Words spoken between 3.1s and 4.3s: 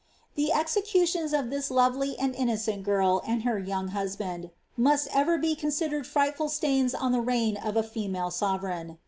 and her young hus